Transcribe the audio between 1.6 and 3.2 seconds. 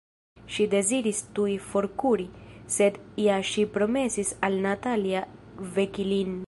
forkuri, sed